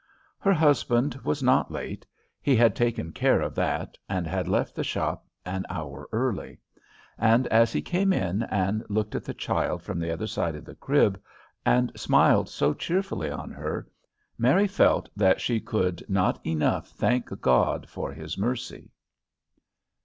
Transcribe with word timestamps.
Her 0.39 0.53
husband 0.53 1.13
was 1.23 1.43
not 1.43 1.69
late. 1.69 2.07
He 2.41 2.55
had 2.55 2.75
taken 2.75 3.11
care 3.11 3.39
of 3.39 3.53
that, 3.53 3.99
and 4.09 4.25
had 4.25 4.47
left 4.47 4.73
the 4.73 4.83
shop 4.83 5.27
an 5.45 5.63
hour 5.69 6.09
early. 6.11 6.57
And 7.19 7.45
as 7.49 7.71
he 7.71 7.83
came 7.83 8.11
in 8.11 8.41
and 8.41 8.83
looked 8.89 9.13
at 9.13 9.23
the 9.25 9.35
child 9.35 9.83
from 9.83 9.99
the 9.99 10.09
other 10.11 10.25
side 10.25 10.55
of 10.55 10.65
the 10.65 10.73
crib, 10.73 11.21
and 11.67 11.91
smiled 11.95 12.49
so 12.49 12.73
cheerfully 12.73 13.29
on 13.29 13.51
her, 13.51 13.87
Mary 14.39 14.65
felt 14.67 15.07
that 15.15 15.39
she 15.39 15.59
could 15.59 16.03
not 16.09 16.43
enough 16.43 16.87
thank 16.89 17.29
God 17.39 17.87
for 17.87 18.11
his 18.11 18.39
mercy. 18.39 18.89